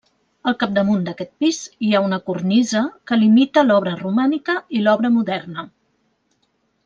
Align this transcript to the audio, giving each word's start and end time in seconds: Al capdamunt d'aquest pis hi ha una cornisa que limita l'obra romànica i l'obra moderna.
Al 0.51 0.55
capdamunt 0.61 1.03
d'aquest 1.07 1.29
pis 1.43 1.59
hi 1.87 1.91
ha 1.93 2.01
una 2.05 2.19
cornisa 2.29 2.81
que 3.11 3.19
limita 3.25 3.65
l'obra 3.69 3.93
romànica 4.01 4.55
i 4.79 4.83
l'obra 4.87 5.13
moderna. 5.19 5.67